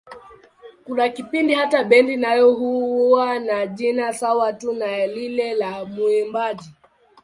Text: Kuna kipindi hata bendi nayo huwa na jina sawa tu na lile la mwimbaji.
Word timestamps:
Kuna 0.85 1.09
kipindi 1.09 1.53
hata 1.53 1.83
bendi 1.83 2.17
nayo 2.17 2.53
huwa 2.53 3.39
na 3.39 3.67
jina 3.67 4.13
sawa 4.13 4.53
tu 4.53 4.73
na 4.73 5.07
lile 5.07 5.53
la 5.53 5.85
mwimbaji. 5.85 6.69